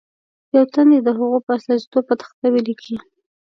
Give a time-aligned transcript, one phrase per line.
[0.55, 2.95] یو تن دې د هغو په استازیتوب په تخته ولیکي.